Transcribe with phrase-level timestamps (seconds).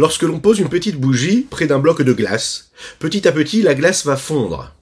[0.00, 3.74] Lorsque l'on pose une petite bougie près d'un bloc de glace, petit à petit, la
[3.74, 4.74] glace va fondre.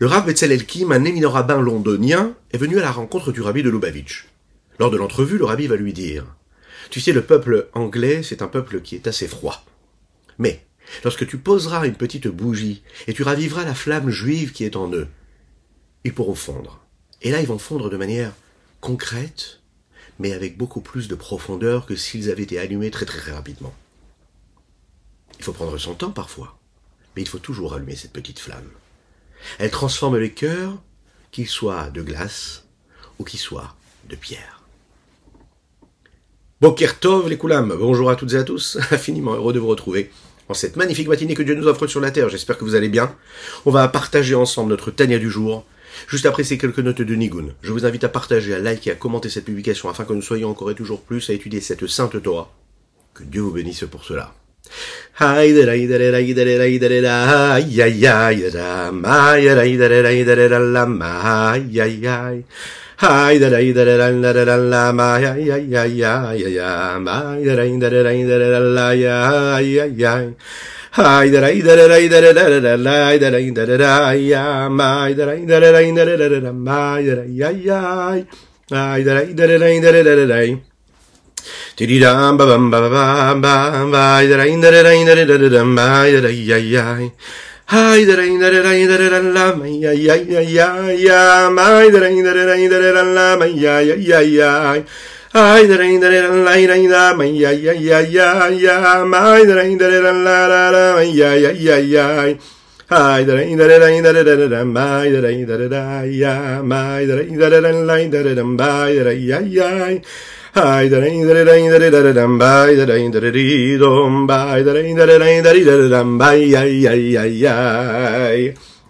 [0.00, 3.62] Le Rav Betzalel Kim, un éminent rabbin londonien, est venu à la rencontre du rabbi
[3.62, 4.28] de Lubavitch.
[4.78, 6.26] Lors de l'entrevue, le rabbi va lui dire
[6.90, 9.64] Tu sais, le peuple anglais, c'est un peuple qui est assez froid.
[10.36, 10.62] Mais,
[11.04, 14.92] lorsque tu poseras une petite bougie et tu raviveras la flamme juive qui est en
[14.92, 15.06] eux,
[16.04, 16.84] ils pourront fondre.
[17.22, 18.34] Et là, ils vont fondre de manière
[18.82, 19.60] concrète,
[20.18, 23.72] mais avec beaucoup plus de profondeur que s'ils avaient été allumés très très rapidement.
[25.38, 26.58] Il faut prendre son temps parfois,
[27.14, 28.70] mais il faut toujours allumer cette petite flamme.
[29.58, 30.74] Elle transforme les cœurs,
[31.30, 32.64] qu'ils soient de glace
[33.18, 33.74] ou qu'ils soient
[34.08, 34.62] de pierre.
[36.60, 40.10] Bokertov les Koulam, bonjour à toutes et à tous, infiniment heureux de vous retrouver
[40.48, 42.28] en cette magnifique matinée que Dieu nous offre sur la terre.
[42.28, 43.14] J'espère que vous allez bien.
[43.66, 45.64] On va partager ensemble notre Tania du jour.
[46.08, 48.92] Juste après ces quelques notes de Nigun, je vous invite à partager, à liker et
[48.92, 51.86] à commenter cette publication afin que nous soyons encore et toujours plus à étudier cette
[51.86, 52.50] sainte Torah.
[53.12, 54.34] Que Dieu vous bénisse pour cela.
[55.14, 58.88] Hi da da da da da da da da da da da da da ya
[58.90, 62.32] my da da da da da da da da my da ya ya
[62.98, 65.22] ay da da da da da da da da Didi
[66.78, 68.28] dam ba bam ba ba ba
[74.62, 78.24] ba da da da da da da da da my da ya ya
[78.70, 80.71] Hi da da da da da da da
[81.76, 85.30] Tiri dam ba bam ba ba ba ba ba ba ba ba ba ba ba
[85.32, 87.12] ba ba ba ba ba ba
[87.72, 91.90] Hai der in der rein der ran la mai ya ya ya ya ya mai
[91.90, 94.82] der in der rein der ran la mai ya ya ya ya
[95.32, 99.46] Hai der in der ran la rein da mai ya ya ya ya ya mai
[99.46, 102.36] der in der ran la la la mai ya ya ya ya
[102.90, 107.06] Hai der in der rein der der ran mai der in der da ya mai
[107.06, 109.70] der in der ran la in der ran mai ya ya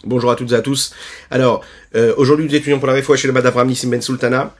[0.04, 0.92] Bonjour à toutes et à tous.
[1.30, 4.56] Alors, euh, aujourd'hui nous étudions pour la réfoua chez le Badavram Nissim Ben Sultana.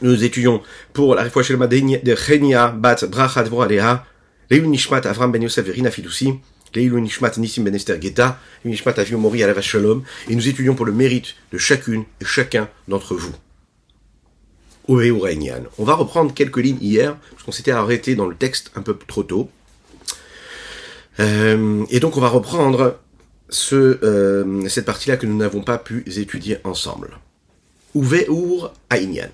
[0.00, 0.62] Nous étudions
[0.94, 4.06] pour la réfoua chez le de Chenia Bat Bracha Dvoralea,
[4.50, 6.32] Leilu Nishmat Avram Ben Yosef Verina Fidusi,
[6.74, 10.86] Leilu Nishmat Nissim Ben Esther Geta, Nishmat Aviu Mori Alava Shalom, et nous étudions pour
[10.86, 13.34] le mérite de chacune et chacun d'entre vous.
[14.88, 18.96] On va reprendre quelques lignes hier, parce qu'on s'était arrêté dans le texte un peu
[19.06, 19.50] trop tôt.
[21.20, 22.98] Euh, et donc on va reprendre
[23.48, 27.18] ce, euh, cette partie-là que nous n'avons pas pu étudier ensemble.
[27.94, 29.28] Uve Ur Aïnian.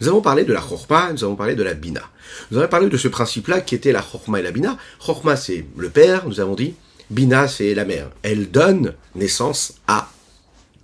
[0.00, 2.02] Nous avons parlé de la chorma, nous avons parlé de la bina.
[2.50, 4.76] Nous avons parlé de ce principe-là qui était la chorma et la bina.
[5.04, 6.74] Chorma, c'est le père, nous avons dit.
[7.08, 8.10] Bina, c'est la mère.
[8.22, 10.10] Elle donne naissance à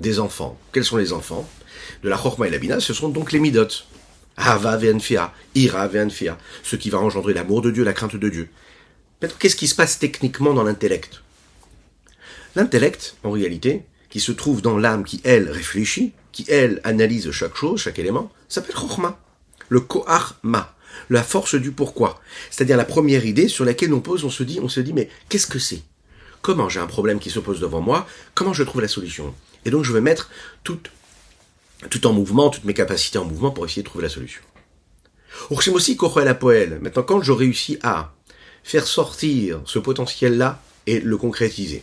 [0.00, 0.58] des enfants.
[0.72, 1.48] Quels sont les enfants
[2.02, 3.68] De la chorma et la bina, ce sont donc les midot.
[4.36, 6.38] Hava ve'enfia, ira ve'enfia.
[6.62, 8.48] Ce qui va engendrer l'amour de Dieu, la crainte de Dieu.
[9.20, 11.22] Maintenant, qu'est-ce qui se passe techniquement dans l'intellect
[12.56, 17.56] L'intellect, en réalité, qui se trouve dans l'âme qui, elle, réfléchit, qui, elle, analyse chaque
[17.56, 19.18] chose, chaque élément, s'appelle Chokhmah.
[19.68, 20.74] Le Koharma,
[21.08, 22.20] la force du pourquoi.
[22.50, 25.08] C'est-à-dire la première idée sur laquelle on pose, on se dit, on se dit, mais
[25.28, 25.82] qu'est-ce que c'est?
[26.42, 28.06] Comment j'ai un problème qui se pose devant moi?
[28.34, 29.34] Comment je trouve la solution?
[29.64, 30.30] Et donc je vais mettre
[30.64, 30.78] tout,
[31.90, 34.42] tout en mouvement, toutes mes capacités en mouvement pour essayer de trouver la solution.
[35.74, 36.78] aussi la.
[36.80, 38.12] Maintenant, quand je réussis à
[38.62, 41.82] faire sortir ce potentiel-là et le concrétiser,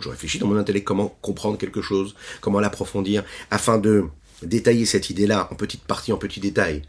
[0.00, 4.04] je réfléchis dans mon intellect comment comprendre quelque chose, comment l'approfondir, afin de
[4.42, 6.82] détailler cette idée-là en petites parties, en petits détails.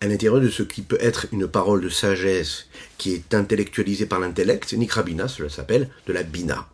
[0.00, 2.66] À l'intérieur de ce qui peut être une parole de sagesse
[2.98, 6.68] qui est intellectualisée par l'intellect, Nikrabina, cela s'appelle de la bina.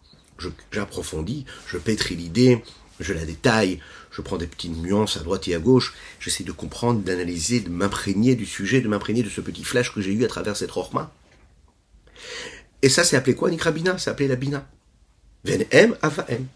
[0.72, 2.64] J'approfondis, je pétris l'idée,
[2.98, 3.78] je la détaille,
[4.10, 7.70] je prends des petites nuances à droite et à gauche, j'essaie de comprendre, d'analyser, de
[7.70, 10.72] m'imprégner du sujet, de m'imprégner de ce petit flash que j'ai eu à travers cette
[10.72, 11.12] rorma.
[12.82, 14.68] Et ça, c'est appelé quoi, Nikrabina C'est appelé la bina.
[15.44, 16.46] Ven M, Ava M.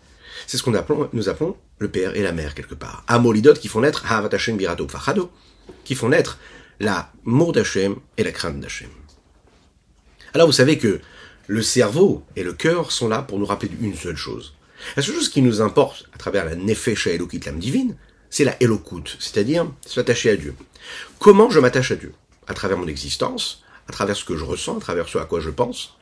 [0.47, 0.73] C'est ce qu'on
[1.13, 3.05] nous appelons le père et la mère, quelque part.
[3.09, 5.31] Amolidot qui font naître Havat Hashem Birato Fachado,
[5.85, 6.39] qui font naître
[6.81, 8.91] l'amour d'Hachem et la crainte d'Hachem.
[10.35, 11.01] Alors vous savez que
[11.47, 14.55] le cerveau et le cœur sont là pour nous rappeler une seule chose.
[14.97, 17.97] La seule chose qui nous importe à travers la nefesh elokit, l'âme divine,
[18.31, 20.55] c'est la elokut, c'est-à-dire s'attacher à Dieu.
[21.19, 22.13] Comment je m'attache à Dieu?
[22.47, 25.41] À travers mon existence, à travers ce que je ressens, à travers ce à quoi
[25.41, 25.97] je pense.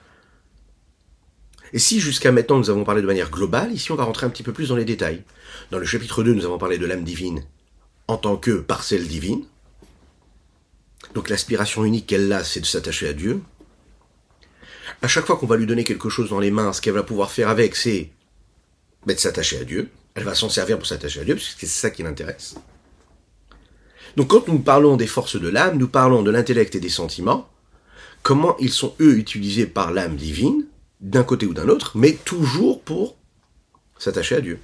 [1.72, 4.30] Et si jusqu'à maintenant nous avons parlé de manière globale, ici on va rentrer un
[4.30, 5.22] petit peu plus dans les détails.
[5.70, 7.42] Dans le chapitre 2, nous avons parlé de l'âme divine
[8.06, 9.44] en tant que parcelle divine.
[11.14, 13.40] Donc l'aspiration unique qu'elle a, c'est de s'attacher à Dieu.
[15.02, 17.02] À chaque fois qu'on va lui donner quelque chose dans les mains, ce qu'elle va
[17.02, 18.10] pouvoir faire avec, c'est
[19.06, 19.90] de s'attacher à Dieu.
[20.14, 22.54] Elle va s'en servir pour s'attacher à Dieu, puisque c'est ça qui l'intéresse.
[24.16, 27.48] Donc quand nous parlons des forces de l'âme, nous parlons de l'intellect et des sentiments,
[28.22, 30.64] comment ils sont eux utilisés par l'âme divine,
[31.04, 33.16] d'un côté ou d'un autre, mais toujours pour
[33.98, 34.58] s'attacher à Dieu.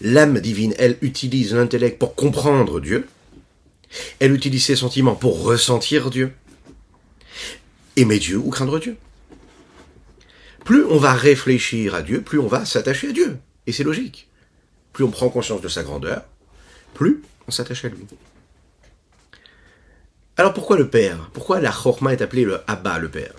[0.00, 3.08] L'âme divine, elle, utilise l'intellect pour comprendre Dieu,
[4.18, 6.32] elle utilise ses sentiments pour ressentir Dieu,
[7.96, 8.96] aimer Dieu ou craindre Dieu.
[10.64, 13.38] Plus on va réfléchir à Dieu, plus on va s'attacher à Dieu.
[13.66, 14.28] Et c'est logique.
[14.92, 16.24] Plus on prend conscience de sa grandeur,
[16.94, 18.06] plus on s'attache à lui.
[20.36, 21.30] Alors pourquoi le Père?
[21.32, 23.34] Pourquoi la Chorma est appelée le Abba, le Père?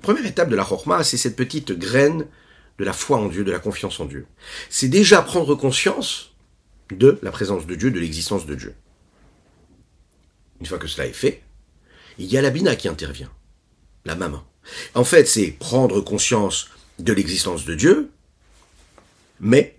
[0.00, 2.26] Première étape de la Chorma, c'est cette petite graine
[2.78, 4.26] de la foi en Dieu, de la confiance en Dieu.
[4.68, 6.32] C'est déjà prendre conscience
[6.90, 8.74] de la présence de Dieu, de l'existence de Dieu.
[10.60, 11.42] Une fois que cela est fait,
[12.18, 13.30] il y a la Bina qui intervient,
[14.04, 14.44] la maman.
[14.94, 16.68] En fait, c'est prendre conscience
[16.98, 18.10] de l'existence de Dieu,
[19.40, 19.78] mais,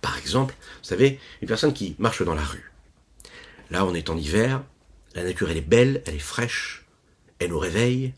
[0.00, 2.70] par exemple, vous savez, une personne qui marche dans la rue.
[3.70, 4.62] Là, on est en hiver,
[5.14, 6.86] la nature, elle est belle, elle est fraîche,
[7.38, 8.14] elle nous réveille,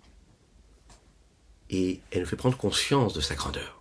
[1.70, 3.80] et elle nous fait prendre conscience de sa grandeur.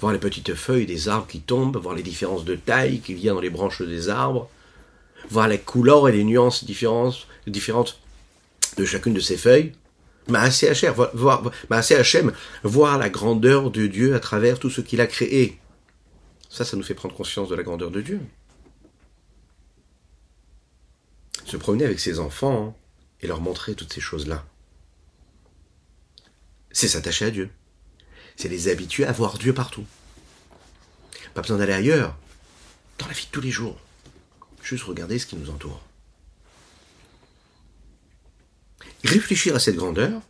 [0.00, 3.28] Voir les petites feuilles des arbres qui tombent, voir les différences de taille qu'il y
[3.28, 4.48] a dans les branches des arbres,
[5.30, 8.00] voir les couleurs et les nuances différentes, différentes
[8.76, 9.72] de chacune de ces feuilles,
[10.28, 10.72] Maasé
[11.14, 11.52] voir,
[12.64, 15.60] voir la grandeur de Dieu à travers tout ce qu'il a créé.
[16.48, 18.20] Ça, ça nous fait prendre conscience de la grandeur de Dieu.
[21.44, 22.76] Se promener avec ses enfants
[23.20, 24.44] et leur montrer toutes ces choses-là.
[26.76, 27.48] C'est s'attacher à Dieu.
[28.36, 29.86] C'est les habituer à voir Dieu partout.
[31.32, 32.14] Pas besoin d'aller ailleurs.
[32.98, 33.80] Dans la vie de tous les jours.
[34.62, 35.82] Juste regarder ce qui nous entoure.
[39.04, 40.20] Réfléchir à cette grandeur,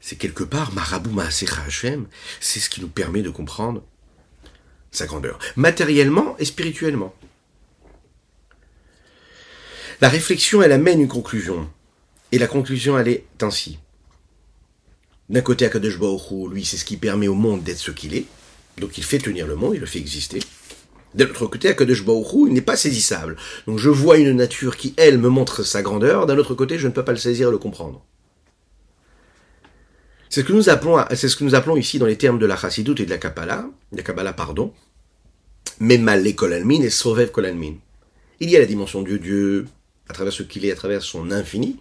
[0.00, 2.06] c'est quelque part Marabout Maasecha Hashem,
[2.38, 3.82] c'est ce qui nous permet de comprendre
[4.92, 7.12] sa grandeur, matériellement et spirituellement.
[10.00, 11.68] La réflexion, elle amène une conclusion.
[12.30, 13.80] Et la conclusion, elle est ainsi.
[15.28, 18.26] D'un côté, Akadosh Baruch lui, c'est ce qui permet au monde d'être ce qu'il est.
[18.78, 20.40] Donc il fait tenir le monde, il le fait exister.
[21.14, 23.36] De l'autre côté, Akadosh Baruch il n'est pas saisissable.
[23.66, 26.26] Donc je vois une nature qui, elle, me montre sa grandeur.
[26.26, 28.04] D'un autre côté, je ne peux pas le saisir et le comprendre.
[30.32, 32.56] C'est ce que nous appelons, ce que nous appelons ici dans les termes de la
[32.56, 34.72] Chassidut et de la Kabbalah, la Kabbalah, pardon,
[35.78, 37.74] Memalé Kolalmin et Sovev Kolalmin.
[38.40, 39.66] Il y a la dimension de Dieu
[40.08, 41.78] à travers ce qu'il est, à travers son infini.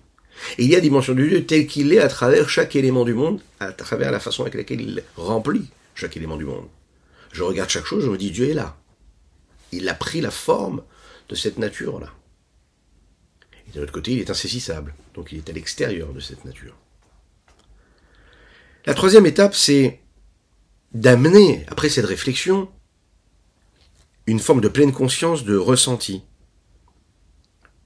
[0.57, 3.41] Il y a dimension de Dieu tel qu'il est à travers chaque élément du monde,
[3.59, 6.67] à travers la façon avec laquelle il remplit chaque élément du monde.
[7.31, 8.77] Je regarde chaque chose, je me dis Dieu est là.
[9.71, 10.83] Il a pris la forme
[11.29, 12.11] de cette nature-là.
[13.67, 14.93] Et de l'autre côté, il est insaisissable.
[15.13, 16.75] Donc il est à l'extérieur de cette nature.
[18.85, 19.99] La troisième étape, c'est
[20.93, 22.69] d'amener, après cette réflexion,
[24.25, 26.23] une forme de pleine conscience de ressenti.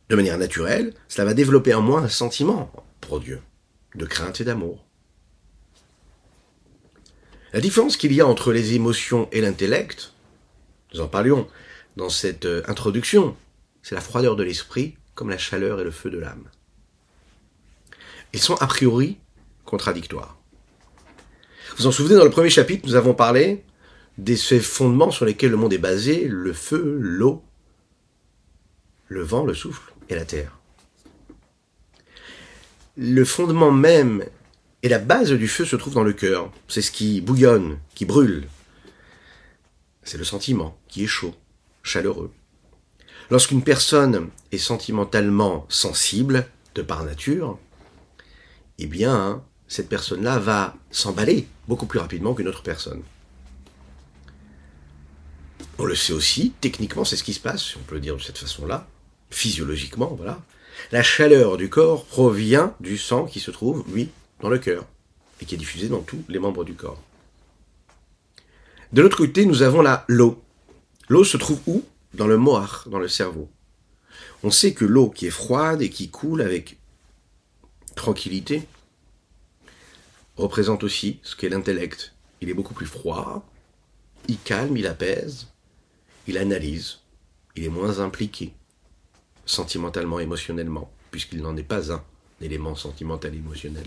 [0.10, 2.72] De manière naturelle, cela va développer en moi un sentiment
[3.02, 3.42] pour Dieu,
[3.96, 4.86] de crainte et d'amour.
[7.54, 10.14] La différence qu'il y a entre les émotions et l'intellect,
[10.94, 11.48] nous en parlions
[11.96, 13.36] dans cette euh, introduction,
[13.82, 16.44] c'est la froideur de l'esprit comme la chaleur et le feu de l'âme.
[18.34, 19.18] Ils sont a priori
[19.64, 20.38] contradictoires.
[21.70, 23.64] Vous vous en souvenez, dans le premier chapitre, nous avons parlé
[24.18, 27.44] des fondements sur lesquels le monde est basé, le feu, l'eau,
[29.08, 30.60] le vent, le souffle et la terre.
[32.98, 34.26] Le fondement même
[34.84, 36.52] et la base du feu se trouve dans le cœur.
[36.68, 38.48] C'est ce qui bouillonne, qui brûle.
[40.04, 41.36] C'est le sentiment qui est chaud
[41.84, 42.32] chaleureux.
[43.30, 47.58] Lorsqu'une personne est sentimentalement sensible, de par nature,
[48.78, 53.02] eh bien, cette personne-là va s'emballer beaucoup plus rapidement qu'une autre personne.
[55.78, 58.16] On le sait aussi, techniquement, c'est ce qui se passe, si on peut le dire
[58.16, 58.88] de cette façon-là,
[59.30, 60.42] physiologiquement, voilà.
[60.92, 64.10] La chaleur du corps provient du sang qui se trouve, lui,
[64.42, 64.86] dans le cœur,
[65.42, 67.02] et qui est diffusé dans tous les membres du corps.
[68.94, 70.42] De l'autre côté, nous avons la l'eau.
[71.10, 71.84] L'eau se trouve où?
[72.14, 73.50] Dans le moar, dans le cerveau.
[74.44, 76.78] On sait que l'eau qui est froide et qui coule avec
[77.96, 78.68] tranquillité
[80.38, 82.14] représente aussi ce qu'est l'intellect.
[82.42, 83.46] Il est beaucoup plus froid,
[84.28, 85.48] il calme, il apaise,
[86.28, 87.00] il analyse,
[87.56, 88.54] il est moins impliqué
[89.46, 92.04] sentimentalement, émotionnellement, puisqu'il n'en est pas un
[92.42, 93.86] élément sentimental émotionnel.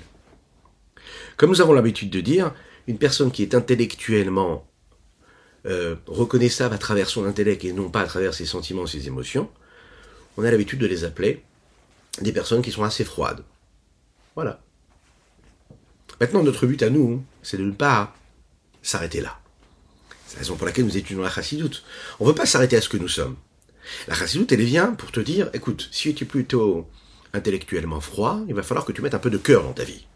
[1.37, 2.55] Comme nous avons l'habitude de dire,
[2.87, 4.67] une personne qui est intellectuellement
[5.67, 9.51] euh, reconnaissable à travers son intellect et non pas à travers ses sentiments, ses émotions,
[10.37, 11.43] on a l'habitude de les appeler
[12.21, 13.43] des personnes qui sont assez froides.
[14.35, 14.61] Voilà.
[16.21, 18.15] Maintenant, notre but à nous, c'est de ne pas
[18.83, 19.39] s'arrêter là.
[20.37, 21.85] raison pour laquelle nous étudions la chassidoute.
[22.19, 23.37] On ne veut pas s'arrêter à ce que nous sommes.
[24.07, 26.89] La chassidoute, elle vient pour te dire, écoute, si tu es plutôt
[27.33, 30.07] intellectuellement froid, il va falloir que tu mettes un peu de cœur dans ta vie.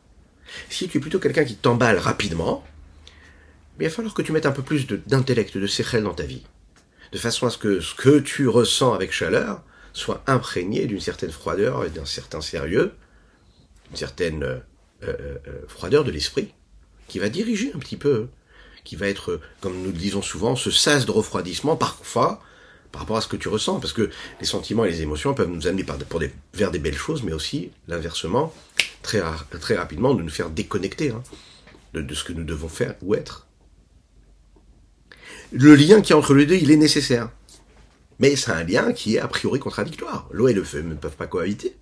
[0.68, 2.64] Si tu es plutôt quelqu'un qui t'emballe rapidement,
[3.78, 6.42] il va falloir que tu mettes un peu plus d'intellect, de, séchel dans ta vie.
[7.12, 9.62] De façon à ce que ce que tu ressens avec chaleur
[9.92, 12.92] soit imprégné d'une certaine froideur et d'un certain sérieux,
[13.90, 14.58] une certaine euh,
[15.02, 16.54] euh, euh, froideur de l'esprit,
[17.08, 18.28] qui va diriger un petit peu,
[18.84, 22.42] qui va être, comme nous le disons souvent, ce sas de refroidissement parfois
[22.92, 25.48] par rapport à ce que tu ressens, parce que les sentiments et les émotions peuvent
[25.48, 25.84] nous amener
[26.52, 28.52] vers des belles choses, mais aussi l'inversement,
[29.02, 31.22] très, rapidement, de nous faire déconnecter hein,
[31.94, 33.46] de, ce que nous devons faire ou être.
[35.52, 37.30] Le lien qui est entre les deux, il est nécessaire.
[38.18, 40.28] Mais c'est un lien qui est a priori contradictoire.
[40.30, 41.76] L'eau et le feu ne peuvent pas cohabiter.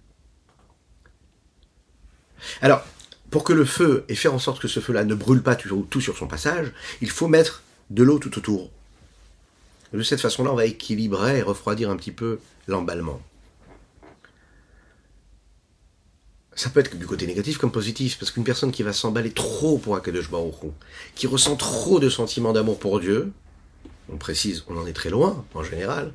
[2.62, 2.84] Alors,
[3.30, 6.00] pour que le feu et faire en sorte que ce feu-là ne brûle pas tout
[6.00, 8.70] sur son passage, il faut mettre de l'eau tout autour.
[9.92, 13.20] De cette façon-là, on va équilibrer et refroidir un petit peu l'emballement.
[16.54, 19.78] Ça peut être du côté négatif comme positif, parce qu'une personne qui va s'emballer trop
[19.78, 20.54] pour Akadosh Baruch
[21.14, 23.32] qui ressent trop de sentiments d'amour pour Dieu,
[24.12, 26.12] on précise, on en est très loin, en général,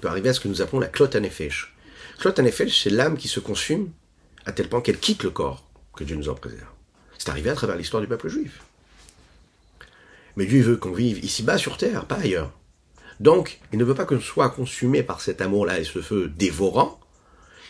[0.00, 1.74] peut arriver à ce que nous appelons la clotte anefesh.
[2.18, 3.90] Clotte anefesh, c'est l'âme qui se consume
[4.46, 6.64] à tel point qu'elle quitte le corps, que Dieu nous en préserve.
[7.18, 8.62] C'est arrivé à travers l'histoire du peuple juif.
[10.36, 12.52] Mais Dieu veut qu'on vive ici-bas sur terre, pas ailleurs.
[13.20, 16.32] Donc, il ne veut pas que nous soyons consumés par cet amour-là et ce feu
[16.36, 16.98] dévorant.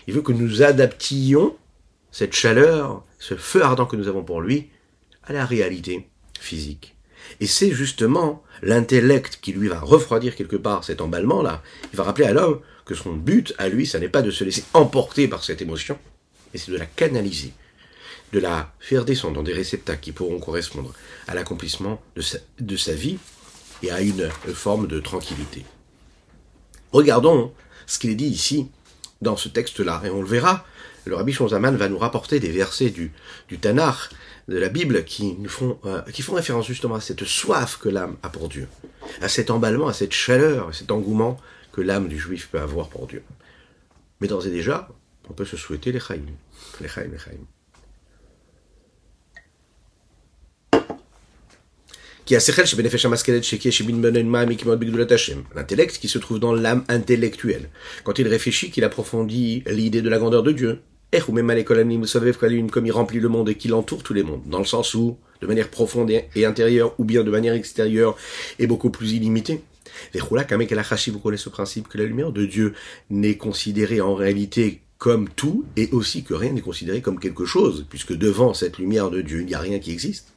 [0.07, 1.57] Il veut que nous adaptions
[2.13, 4.69] cette chaleur, ce feu ardent que nous avons pour lui,
[5.25, 6.09] à la réalité
[6.41, 6.97] physique.
[7.41, 11.63] Et c'est justement l'intellect qui lui va refroidir quelque part cet emballement-là.
[11.93, 14.43] Il va rappeler à l'homme que son but à lui, ça n'est pas de se
[14.43, 15.99] laisser emporter par cette émotion,
[16.53, 17.53] mais c'est de la canaliser,
[18.33, 20.93] de la faire descendre dans des réceptacles qui pourront correspondre
[21.29, 23.19] à l'accomplissement de sa vie
[23.83, 25.65] et à une forme de tranquillité.
[26.93, 27.53] Regardons
[27.87, 28.69] ce qu'il est dit ici,
[29.23, 30.65] dans ce texte-là, et on le verra,
[31.05, 33.13] le Rabbi Shonzaman va nous rapporter des versets du,
[33.49, 37.79] du de la Bible, qui, nous font, euh, qui font référence justement à cette soif
[37.81, 38.69] que l'âme a pour Dieu,
[39.21, 41.39] à cet emballement, à cette chaleur, à cet engouement
[41.73, 43.23] que l'âme du juif peut avoir pour Dieu.
[44.21, 44.89] Mais d'ores et déjà,
[45.29, 46.27] on peut se souhaiter les chaim,
[46.81, 47.19] les chaim, les
[55.17, 55.43] chaim.
[55.55, 57.71] L'intellect qui se trouve dans l'âme intellectuelle.
[58.05, 60.81] Quand il réfléchit, qu'il approfondit l'idée de la grandeur de Dieu.
[61.13, 64.43] Comme il remplit le monde et qu'il entoure tous les mondes.
[64.47, 68.17] Dans le sens où, de manière profonde et intérieure, ou bien de manière extérieure
[68.61, 69.63] et beaucoup plus illimitée.
[70.15, 72.75] Vous connaissez ce principe que la lumière de Dieu
[73.11, 77.87] n'est considérée en réalité comme tout et aussi que rien n'est considéré comme quelque chose,
[77.89, 80.35] puisque devant cette lumière de Dieu, il n'y a rien qui existe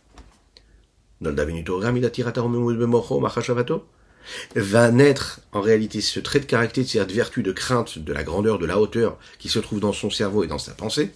[4.55, 8.59] va naître en réalité ce trait de caractère, cette vertu de crainte de la grandeur,
[8.59, 11.11] de la hauteur qui se trouve dans son cerveau et dans sa pensée.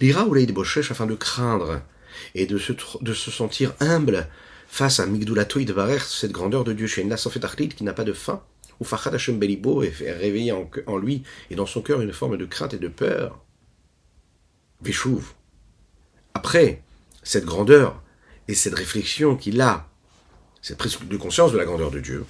[0.00, 1.82] L'ira ou de afin de craindre
[2.34, 4.28] et de se, sentir humble
[4.68, 7.28] face à Migdulatoï de Barer, cette grandeur de Dieu chez Nas
[7.76, 8.42] qui n'a pas de fin,
[8.80, 12.12] ou Fachad Hashem Belibo et faire réveiller en, en, lui et dans son cœur une
[12.12, 13.44] forme de crainte et de peur.
[14.80, 15.34] Véchouv.
[16.34, 16.82] Après
[17.22, 18.01] cette grandeur,
[18.48, 19.86] et cette réflexion qu'il a,
[20.60, 22.24] cette prise de conscience de la grandeur de Dieu,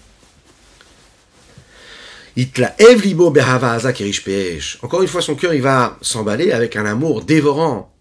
[4.83, 7.93] encore une fois, son cœur, il va s'emballer avec un amour dévorant.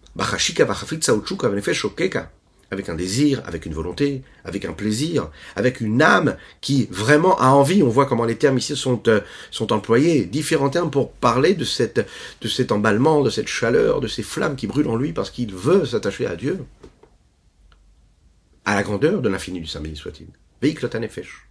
[2.70, 7.48] Avec un désir, avec une volonté, avec un plaisir, avec une âme qui vraiment a
[7.48, 7.82] envie.
[7.82, 11.66] On voit comment les termes ici sont, euh, sont employés, différents termes pour parler de,
[11.66, 12.06] cette,
[12.40, 15.54] de cet emballement, de cette chaleur, de ces flammes qui brûlent en lui parce qu'il
[15.54, 16.60] veut s'attacher à Dieu
[18.64, 20.28] à la grandeur de l'infini du Saint béni soit-il.
[20.60, 21.48] Veiklotanefesh.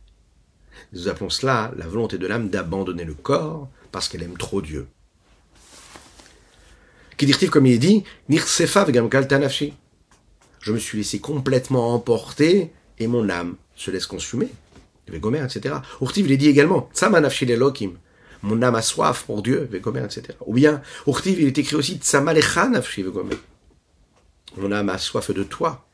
[0.94, 4.88] Nous appelons cela la volonté de l'âme d'abandonner le corps parce qu'elle aime trop Dieu.
[7.26, 8.04] Dit comme il est dit,
[10.60, 14.50] Je me suis laissé complètement emporter et mon âme se laisse consumer.
[15.08, 15.76] Vegomer, etc.
[16.02, 17.48] Urtiv, il est dit également, Tsamanafshi
[18.42, 20.36] Mon âme a soif pour Dieu, Vegomer, etc.
[20.48, 23.38] Ou bien, Urtiv, il est écrit aussi, Tsamalechanafshi, Vegomer.
[24.58, 25.86] Mon âme a soif de toi,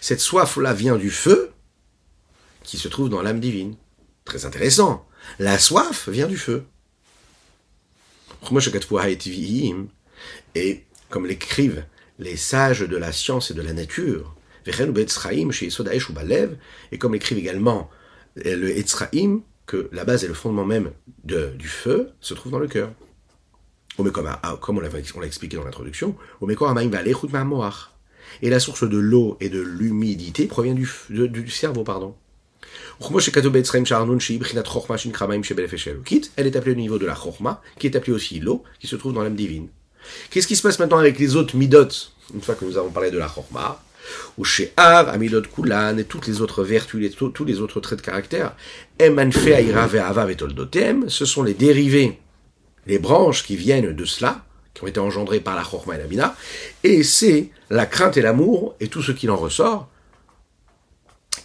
[0.00, 1.50] cette soif-là vient du feu
[2.62, 3.76] qui se trouve dans l'âme divine.
[4.24, 5.06] Très intéressant.
[5.38, 6.64] La soif vient du feu.
[10.54, 11.84] Et comme l'écrivent
[12.18, 14.34] les sages de la science et de la nature,
[14.66, 17.90] et comme l'écrivent également
[18.36, 20.92] le Etzraim, que la base et le fondement même
[21.24, 22.92] du feu se trouve dans le cœur
[24.04, 26.14] comme, on l'a expliqué dans l'introduction,
[28.42, 32.14] Et la source de l'eau et de l'humidité provient du, du cerveau, pardon.
[36.36, 38.96] Elle est appelée au niveau de la chorma, qui est appelée aussi l'eau, qui se
[38.96, 39.68] trouve dans l'âme divine.
[40.30, 41.88] Qu'est-ce qui se passe maintenant avec les autres midot
[42.34, 43.82] Une fois que nous avons parlé de la chorma,
[44.36, 48.04] ou chez Ar, Amidot Kulan, et toutes les autres vertus, tous les autres traits de
[48.04, 48.54] caractère,
[51.08, 52.18] ce sont les dérivés,
[52.88, 56.06] les branches qui viennent de cela, qui ont été engendrées par la chorma et la
[56.06, 56.34] bina,
[56.82, 59.88] et c'est la crainte et l'amour, et tout ce qu'il en ressort,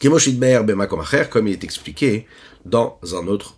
[0.02, 2.28] Bemakomacher, comme il est expliqué
[2.66, 3.58] dans un autre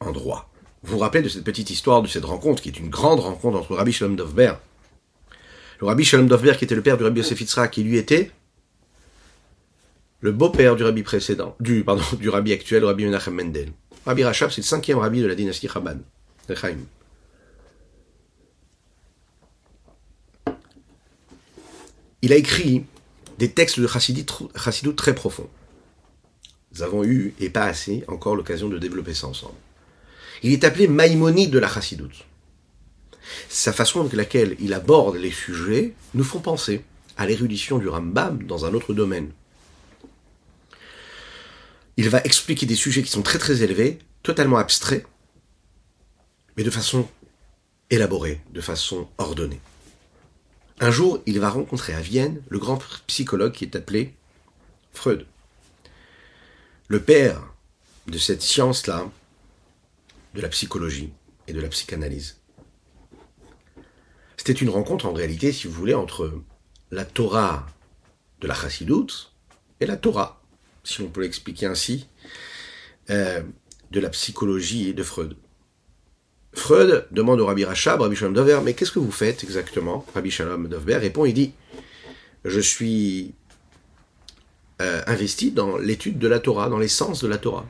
[0.00, 0.50] endroit.
[0.82, 3.58] Vous vous rappelez de cette petite histoire, de cette rencontre, qui est une grande rencontre
[3.58, 4.54] entre Rabbi Shalom Dovber,
[5.80, 8.30] le Rabbi Shalom Dovber, qui était le père du Rabbi Yosef Yitzhak, qui lui était
[10.20, 13.72] le beau-père du Rabbi précédent, du, pardon, du Rabbi actuel, Rabbi Menachem Mendel.
[14.06, 16.00] Rabbi Rachab, c'est le cinquième Rabbi de la dynastie Chabad,
[16.48, 16.78] de Chaim.
[22.26, 22.84] Il a écrit
[23.38, 25.48] des textes de Chassidut très profonds.
[26.72, 29.54] Nous avons eu, et pas assez, encore l'occasion de développer ça ensemble.
[30.42, 32.26] Il est appelé Maïmonide de la Chassidut.
[33.48, 36.82] Sa façon avec laquelle il aborde les sujets nous font penser
[37.16, 39.30] à l'érudition du Rambam dans un autre domaine.
[41.96, 45.06] Il va expliquer des sujets qui sont très très élevés, totalement abstraits,
[46.56, 47.06] mais de façon
[47.88, 49.60] élaborée, de façon ordonnée.
[50.78, 54.14] Un jour, il va rencontrer à Vienne le grand psychologue qui est appelé
[54.92, 55.26] Freud.
[56.88, 57.42] Le père
[58.06, 59.10] de cette science-là,
[60.34, 61.12] de la psychologie
[61.48, 62.36] et de la psychanalyse.
[64.36, 66.42] C'était une rencontre en réalité, si vous voulez, entre
[66.90, 67.66] la Torah
[68.40, 69.32] de la Chassidoute
[69.80, 70.42] et la Torah,
[70.84, 72.06] si on peut l'expliquer ainsi,
[73.08, 73.42] euh,
[73.90, 75.36] de la psychologie de Freud.
[76.56, 80.04] Freud demande au Rabbi Rachab, Rabbi Shalom Dover, mais qu'est-ce que vous faites exactement?
[80.14, 81.52] Rabbi Shalom Dover répond, il dit,
[82.44, 83.34] je suis
[84.80, 87.66] euh, investi dans l'étude de la Torah, dans l'essence de la Torah.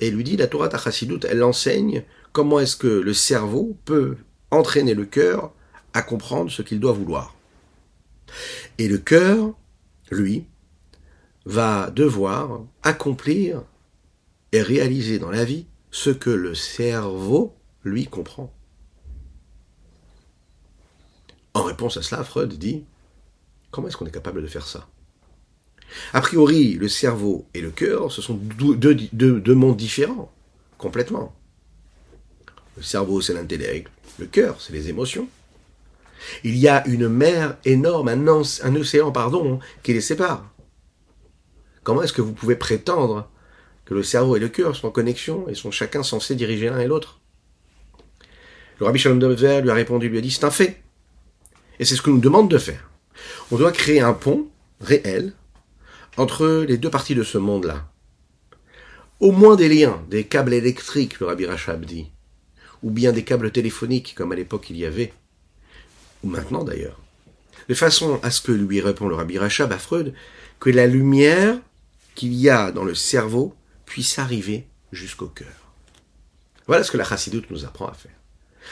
[0.00, 4.16] Et lui dit, la Torah Tachassidut, elle enseigne comment est-ce que le cerveau peut
[4.50, 5.52] entraîner le cœur
[5.92, 7.36] à comprendre ce qu'il doit vouloir.
[8.78, 9.52] Et le cœur,
[10.10, 10.46] lui,
[11.44, 13.62] va devoir accomplir
[14.52, 17.55] et réaliser dans la vie ce que le cerveau
[17.88, 18.52] lui comprend.
[21.54, 22.84] En réponse à cela, Freud dit
[23.70, 24.88] Comment est-ce qu'on est capable de faire ça?
[26.12, 30.32] A priori, le cerveau et le cœur, ce sont deux, mondes différents,
[30.78, 31.34] complètement.
[32.76, 35.28] Le cerveau, c'est l'intellect, le cœur, c'est les émotions.
[36.42, 40.50] Il y a une mer énorme, un, un océan, pardon, qui les sépare.
[41.84, 43.30] Comment est-ce que vous pouvez prétendre
[43.84, 46.80] que le cerveau et le cœur sont en connexion et sont chacun censés diriger l'un
[46.80, 47.20] et l'autre?
[48.78, 50.82] Le rabbi Shalom Dover lui a répondu, lui a dit, c'est un fait.
[51.78, 52.90] Et c'est ce que nous demande de faire.
[53.50, 54.48] On doit créer un pont
[54.80, 55.32] réel
[56.16, 57.88] entre les deux parties de ce monde-là.
[59.20, 62.10] Au moins des liens, des câbles électriques, le rabbi Rachab dit,
[62.82, 65.12] ou bien des câbles téléphoniques, comme à l'époque il y avait,
[66.22, 67.00] ou maintenant d'ailleurs,
[67.68, 70.12] de façon à ce que lui répond le rabbi Rachab à Freud,
[70.60, 71.58] que la lumière
[72.14, 73.54] qu'il y a dans le cerveau
[73.86, 75.72] puisse arriver jusqu'au cœur.
[76.66, 78.15] Voilà ce que la chassidoute nous apprend à faire.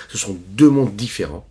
[0.09, 1.49] Ce sont deux mondes différents,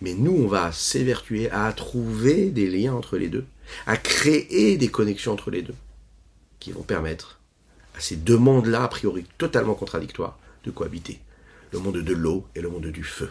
[0.00, 3.46] mais nous, on va s'évertuer à trouver des liens entre les deux,
[3.86, 5.74] à créer des connexions entre les deux,
[6.58, 7.40] qui vont permettre
[7.96, 11.20] à ces deux mondes-là, a priori totalement contradictoires, de cohabiter.
[11.72, 13.30] Le monde de l'eau et le monde du feu.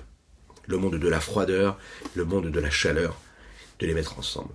[0.68, 1.78] Le monde de la froideur,
[2.16, 3.20] le monde de la chaleur,
[3.80, 4.54] de les mettre ensemble.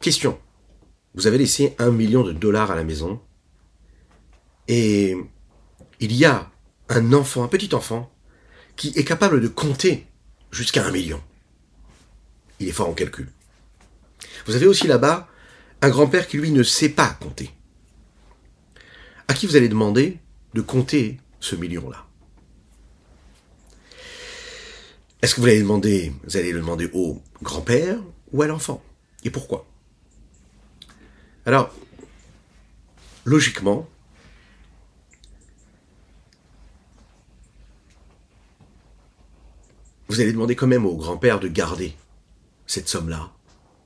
[0.00, 0.38] Question.
[1.14, 3.20] Vous avez laissé un million de dollars à la maison
[4.66, 5.16] et
[6.02, 6.50] il y a
[6.88, 8.12] un enfant, un petit enfant,
[8.76, 10.06] qui est capable de compter
[10.50, 11.22] jusqu'à un million.
[12.60, 13.30] Il est fort en calcul.
[14.46, 15.28] Vous avez aussi là-bas
[15.80, 17.50] un grand-père qui, lui, ne sait pas compter.
[19.28, 20.18] À qui vous allez demander
[20.54, 22.06] de compter ce million-là?
[25.22, 27.98] Est-ce que vous allez demander, vous allez le demander au grand-père
[28.32, 28.82] ou à l'enfant?
[29.22, 29.66] Et pourquoi?
[31.46, 31.72] Alors,
[33.24, 33.88] logiquement,
[40.12, 41.96] vous allez demander quand même au grand-père de garder
[42.66, 43.32] cette somme-là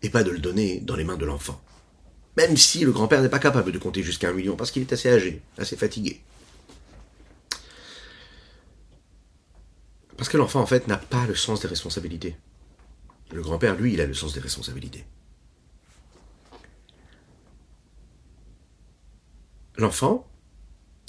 [0.03, 1.62] et pas de le donner dans les mains de l'enfant.
[2.37, 4.93] Même si le grand-père n'est pas capable de compter jusqu'à un million parce qu'il est
[4.93, 6.21] assez âgé, assez fatigué.
[10.17, 12.37] Parce que l'enfant, en fait, n'a pas le sens des responsabilités.
[13.31, 15.05] Le grand-père, lui, il a le sens des responsabilités.
[19.77, 20.27] L'enfant,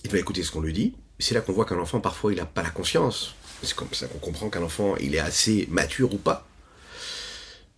[0.04, 0.94] il va écouter ce qu'on lui dit.
[1.18, 4.08] C'est là qu'on voit qu'un enfant, parfois, il n'a pas la conscience c'est comme ça
[4.08, 6.48] qu'on comprend qu'un enfant, il est assez mature ou pas.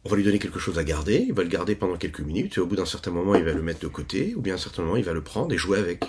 [0.06, 2.58] On va lui donner quelque chose à garder, il va le garder pendant quelques minutes,
[2.58, 4.56] et au bout d'un certain moment, il va le mettre de côté, ou bien à
[4.56, 6.06] un certain moment, il va le prendre et jouer avec.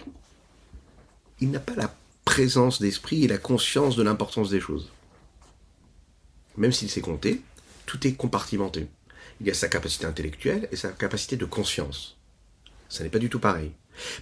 [1.41, 4.91] Il n'a pas la présence d'esprit et la conscience de l'importance des choses.
[6.57, 7.41] Même s'il sait compter,
[7.87, 8.87] tout est compartimenté.
[9.41, 12.17] Il y a sa capacité intellectuelle et sa capacité de conscience.
[12.89, 13.73] Ça n'est pas du tout pareil.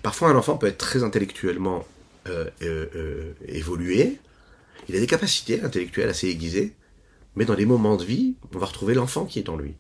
[0.02, 1.86] Parfois, un enfant peut être très intellectuellement
[2.28, 4.18] euh, euh, euh, évolué.
[4.88, 6.74] Il a des capacités intellectuelles assez aiguisées,
[7.36, 9.74] mais dans des moments de vie, on va retrouver l'enfant qui est en lui.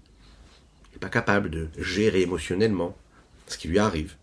[0.90, 2.96] Il n'est pas capable de gérer émotionnellement
[3.46, 4.16] ce qui lui arrive.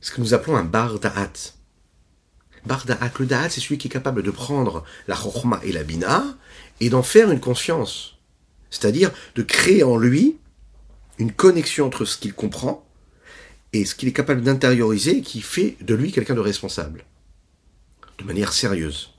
[0.00, 1.52] Ce que nous appelons un bar da'at.
[2.64, 2.84] Bar
[3.18, 6.24] le da'at, c'est celui qui est capable de prendre la chorma et la bina
[6.80, 8.16] et d'en faire une conscience.
[8.70, 10.38] C'est-à-dire de créer en lui
[11.18, 12.86] une connexion entre ce qu'il comprend
[13.72, 17.04] et ce qu'il est capable d'intérioriser qui fait de lui quelqu'un de responsable.
[18.18, 19.12] De manière sérieuse.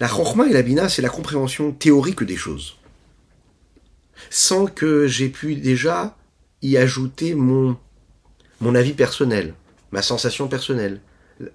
[0.00, 2.76] La chorma et la bina, c'est la compréhension théorique des choses.
[4.30, 6.16] Sans que j'ai pu déjà
[6.62, 7.76] y ajouter mon,
[8.60, 9.54] mon avis personnel,
[9.92, 11.00] ma sensation personnelle.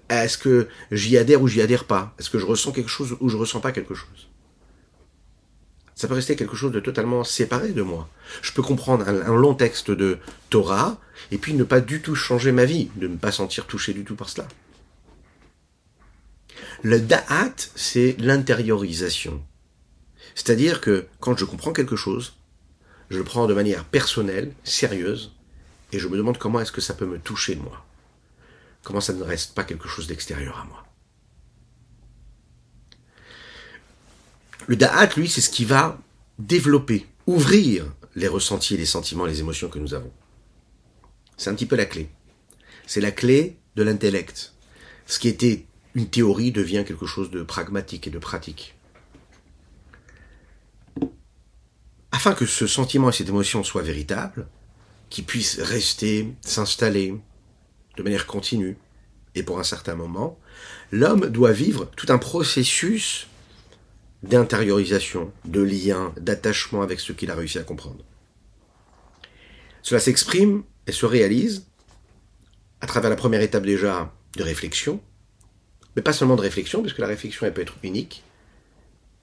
[0.08, 2.14] Est-ce que j'y adhère ou j'y adhère pas?
[2.18, 4.28] Est-ce que je ressens quelque chose ou je ressens pas quelque chose?
[5.94, 8.08] Ça peut rester quelque chose de totalement séparé de moi.
[8.42, 10.18] Je peux comprendre un, long texte de
[10.50, 10.98] Torah
[11.30, 14.16] et puis ne pas du tout changer ma vie, ne pas sentir touché du tout
[14.16, 14.48] par cela.
[16.82, 19.42] Le da'at, c'est l'intériorisation.
[20.34, 22.34] C'est-à-dire que quand je comprends quelque chose,
[23.10, 25.32] je le prends de manière personnelle, sérieuse,
[25.92, 27.84] et je me demande comment est-ce que ça peut me toucher moi.
[28.82, 30.84] Comment ça ne reste pas quelque chose d'extérieur à moi.
[34.66, 35.98] Le da'at, lui, c'est ce qui va
[36.38, 40.12] développer, ouvrir les ressentis, les sentiments, les émotions que nous avons.
[41.36, 42.08] C'est un petit peu la clé.
[42.86, 44.52] C'est la clé de l'intellect.
[45.06, 48.74] Ce qui était une théorie devient quelque chose de pragmatique et de pratique.
[52.10, 54.48] Afin que ce sentiment et cette émotion soient véritables,
[55.10, 57.14] qu'ils puissent rester, s'installer
[57.96, 58.76] de manière continue
[59.34, 60.38] et pour un certain moment,
[60.90, 63.26] l'homme doit vivre tout un processus
[64.22, 68.04] d'intériorisation, de lien, d'attachement avec ce qu'il a réussi à comprendre.
[69.82, 71.66] Cela s'exprime et se réalise
[72.80, 75.00] à travers la première étape déjà de réflexion,
[75.96, 78.22] mais pas seulement de réflexion, puisque la réflexion elle peut être unique,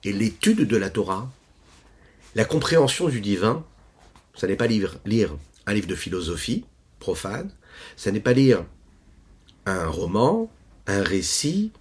[0.03, 1.31] et l'étude de la Torah,
[2.35, 3.63] la compréhension du divin,
[4.33, 4.99] ça n'est pas lire,
[5.67, 6.65] un livre de philosophie
[6.99, 7.51] profane,
[7.95, 8.65] ça n'est pas lire
[9.65, 10.49] un roman,
[10.87, 11.71] un récit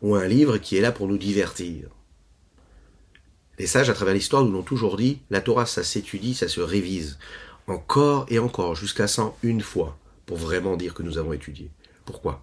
[0.00, 1.88] ou un livre qui est là pour nous divertir.
[3.58, 6.60] Les sages, à travers l'histoire, nous l'ont toujours dit, la Torah, ça s'étudie, ça se
[6.60, 7.18] révise,
[7.68, 11.70] encore et encore, jusqu'à 101 fois, pour vraiment dire que nous avons étudié.
[12.04, 12.42] Pourquoi?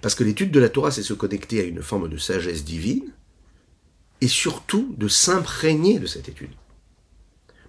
[0.00, 3.12] Parce que l'étude de la Torah, c'est se connecter à une forme de sagesse divine,
[4.20, 6.52] et surtout de s'imprégner de cette étude.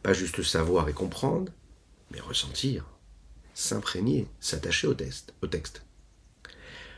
[0.01, 1.51] Pas juste savoir et comprendre,
[2.11, 2.85] mais ressentir,
[3.53, 5.83] s'imprégner, s'attacher au, test, au texte.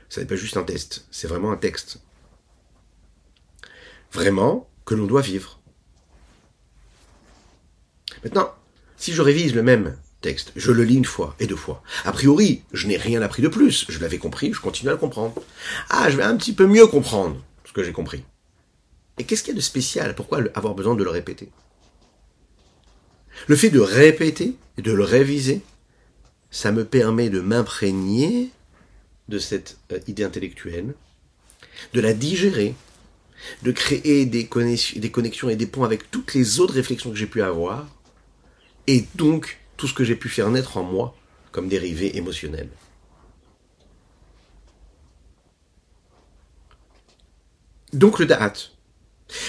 [0.09, 1.99] Ce n'est pas juste un test, c'est vraiment un texte.
[4.11, 5.59] Vraiment, que l'on doit vivre.
[8.23, 8.53] Maintenant,
[8.97, 11.83] si je révise le même texte, je le lis une fois et deux fois.
[12.05, 13.85] A priori, je n'ai rien appris de plus.
[13.89, 15.33] Je l'avais compris, je continue à le comprendre.
[15.89, 18.23] Ah, je vais un petit peu mieux comprendre ce que j'ai compris.
[19.17, 20.15] Et qu'est-ce qu'il y a de spécial?
[20.15, 21.49] Pourquoi avoir besoin de le répéter?
[23.47, 25.61] Le fait de répéter et de le réviser,
[26.51, 28.51] ça me permet de m'imprégner
[29.29, 30.93] de cette euh, idée intellectuelle,
[31.93, 32.75] de la digérer,
[33.63, 37.41] de créer des connexions, et des ponts avec toutes les autres réflexions que j'ai pu
[37.41, 37.87] avoir,
[38.87, 41.15] et donc tout ce que j'ai pu faire naître en moi
[41.51, 42.69] comme dérivé émotionnel.
[47.91, 48.53] Donc le da'at.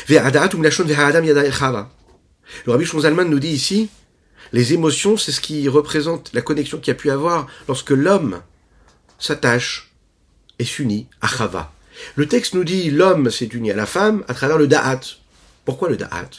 [0.08, 0.18] Le
[2.66, 3.90] Rabbi Shonzalman nous dit ici,
[4.54, 8.40] les émotions, c'est ce qui représente la connexion qu'il y a pu avoir lorsque l'homme
[9.18, 9.92] s'attache
[10.58, 11.74] et s'unit à Chava,
[12.16, 15.00] le texte nous dit l'homme s'est uni à la femme à travers le da'at.
[15.66, 16.30] Pourquoi le da'at?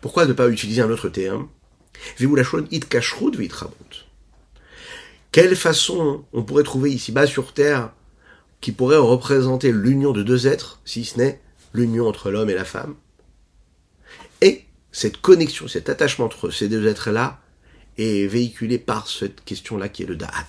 [0.00, 1.48] Pourquoi ne pas utiliser un autre terme?
[5.32, 7.90] Quelle façon on pourrait trouver ici-bas sur Terre
[8.60, 11.40] qui pourrait représenter l'union de deux êtres, si ce n'est
[11.72, 12.94] l'union entre l'homme et la femme?
[14.40, 17.40] Et cette connexion, cet attachement entre ces deux êtres-là
[17.98, 20.46] est véhiculé par cette question-là qui est le da'at.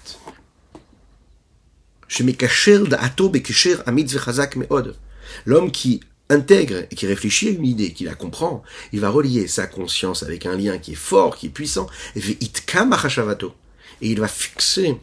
[5.46, 9.48] L'homme qui intègre et qui réfléchit à une idée, qui la comprend, il va relier
[9.48, 12.22] sa conscience avec un lien qui est fort, qui est puissant, et
[14.02, 14.98] il va fixer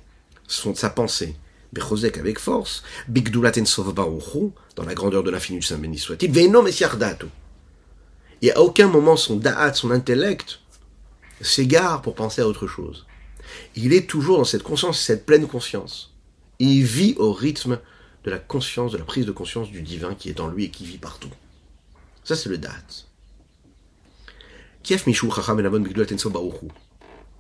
[0.47, 1.37] son, sa pensée
[1.73, 6.31] Bechosek avec force, Bigdulat Ensov Baruchu, dans la grandeur de l'infini du Saint béni soit-il.
[8.43, 10.61] Et à aucun moment son da'at, son intellect,
[11.41, 13.07] s'égare pour penser à autre chose.
[13.75, 16.13] Il est toujours dans cette conscience, cette pleine conscience.
[16.59, 17.79] Il vit au rythme
[18.25, 20.71] de la conscience, de la prise de conscience du divin qui est en lui et
[20.71, 21.31] qui vit partout.
[22.25, 22.59] Ça, c'est le
[26.31, 26.67] Baruchu.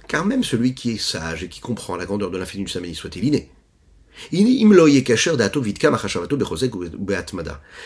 [0.08, 2.94] Car même celui qui est sage et qui comprend la grandeur de l'infini du béni
[2.94, 3.46] soit-il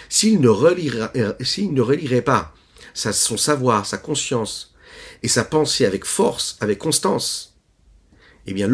[0.09, 2.53] s'il ne, relira, s'il ne relirait pas
[2.95, 4.75] son savoir, sa conscience
[5.23, 7.57] et sa pensée avec force, avec constance,
[8.47, 8.69] eh bien,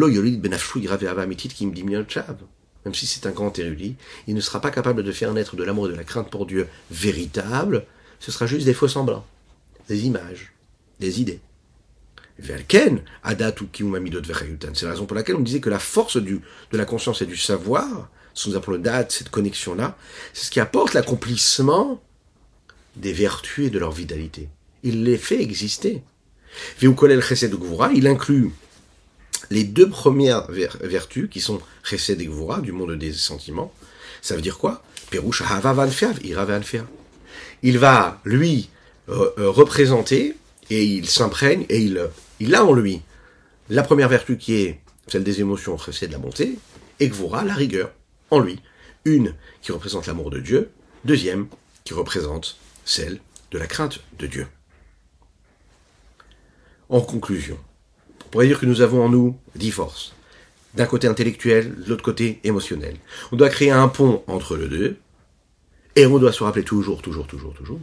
[2.85, 3.95] même si c'est un grand érudit,
[4.27, 6.45] il ne sera pas capable de faire naître de l'amour et de la crainte pour
[6.45, 7.85] Dieu véritable,
[8.19, 9.25] ce sera juste des faux semblants,
[9.87, 10.53] des images,
[10.99, 11.39] des idées.
[12.39, 13.67] Velken, Adat ou
[14.73, 16.39] C'est la raison pour laquelle on disait que la force de
[16.71, 19.97] la conscience et du savoir, ce que nous appelons le Dat, cette connexion-là,
[20.33, 22.01] c'est ce qui apporte l'accomplissement
[22.95, 24.49] des vertus et de leur vitalité.
[24.81, 26.01] Il les fait exister.
[26.81, 26.87] Il
[28.07, 28.51] inclut
[29.53, 33.71] les deux premières vertus qui sont Chesed et Gvura, du monde des sentiments.
[34.21, 34.83] Ça veut dire quoi?
[37.61, 38.69] Il va, lui,
[39.09, 40.35] euh, euh, représenter
[40.71, 43.01] et il s'imprègne et il il a en lui
[43.69, 46.57] la première vertu qui est celle des émotions, c'est de la bonté,
[46.99, 47.91] et Gvura, la rigueur,
[48.31, 48.59] en lui.
[49.05, 50.71] Une qui représente l'amour de Dieu,
[51.05, 51.47] deuxième
[51.83, 53.19] qui représente celle
[53.51, 54.47] de la crainte de Dieu.
[56.89, 57.72] En conclusion, on
[58.33, 60.15] pourrait dire que nous avons en nous dix forces.
[60.73, 62.97] D'un côté intellectuel, de l'autre côté émotionnel.
[63.31, 64.97] On doit créer un pont entre les deux,
[65.95, 67.79] et on doit se rappeler toujours, toujours, toujours, toujours,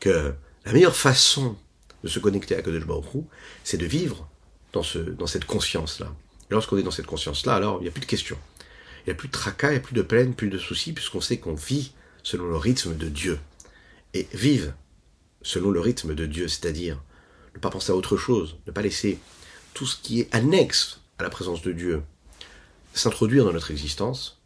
[0.00, 0.34] que
[0.66, 1.56] la meilleure façon
[2.02, 3.22] de se connecter à Baruch
[3.62, 4.28] c'est de vivre
[4.72, 6.12] dans, ce, dans cette conscience-là.
[6.50, 8.38] Et lorsqu'on est dans cette conscience-là, alors il n'y a plus de questions.
[9.06, 10.92] Il n'y a plus de tracas, il n'y a plus de peine, plus de soucis,
[10.92, 11.92] puisqu'on sait qu'on vit
[12.24, 13.38] selon le rythme de Dieu.
[14.12, 14.74] Et vive
[15.42, 17.00] selon le rythme de Dieu, c'est-à-dire
[17.54, 19.20] ne pas penser à autre chose, ne pas laisser
[19.74, 22.02] tout ce qui est annexe à la présence de Dieu
[22.94, 24.40] s'introduire dans notre existence.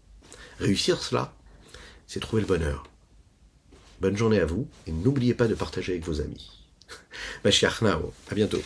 [0.59, 1.35] Réussir cela,
[2.07, 2.85] c'est trouver le bonheur.
[4.01, 6.51] Bonne journée à vous et n'oubliez pas de partager avec vos amis.
[7.45, 7.83] Mashiach.
[7.83, 8.63] À bientôt.